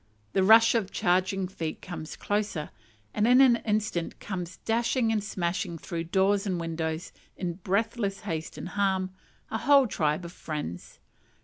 [0.33, 2.71] The rush of charging feet comes closer,
[3.13, 8.57] and in an instant comes dashing and smashing through doors and windows, in breathless haste
[8.57, 9.11] and alarm,
[9.51, 10.97] a whole tribe of friends.